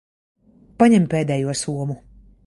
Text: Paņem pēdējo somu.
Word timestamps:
Paņem 0.79 1.05
pēdējo 1.11 1.55
somu. 1.61 1.99